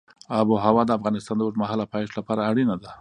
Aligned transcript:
آب 0.39 0.47
وهوا 0.51 0.83
د 0.85 0.91
افغانستان 0.97 1.35
د 1.37 1.41
اوږدمهاله 1.45 1.85
پایښت 1.93 2.13
لپاره 2.19 2.41
اړینه 2.49 2.75
ده. 2.83 2.91